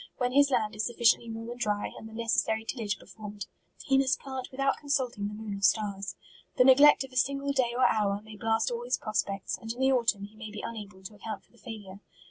[0.17, 3.45] When his land is sufficiently warm and dry, and the neces sary tillagp performed,
[3.83, 6.15] he must plant with out consulting the moon or stars.
[6.57, 9.71] The ne glect of a single day or hour, may blast all his prospects, and
[9.71, 11.99] in the autumn he may be unable to account for the failure.